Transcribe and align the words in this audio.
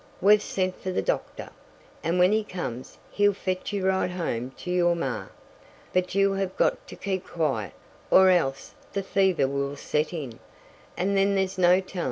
We've 0.19 0.41
sent 0.41 0.81
fer 0.81 0.91
the 0.91 1.03
doctor, 1.03 1.51
and 2.03 2.17
when 2.17 2.31
he 2.31 2.43
comes, 2.43 2.97
he'll 3.11 3.33
fetch 3.33 3.71
you 3.71 3.85
right 3.87 4.09
home 4.09 4.49
to 4.57 4.71
your 4.71 4.95
maw. 4.95 5.27
But 5.93 6.15
you 6.15 6.31
have 6.33 6.57
got 6.57 6.87
to 6.87 6.95
keep 6.95 7.27
quiet, 7.27 7.73
or 8.09 8.31
else 8.31 8.73
the 8.93 9.03
fever 9.03 9.47
will 9.47 9.75
set 9.75 10.11
in, 10.11 10.39
and 10.97 11.15
then 11.15 11.35
there's 11.35 11.59
no 11.59 11.81
tellin'. 11.81 11.99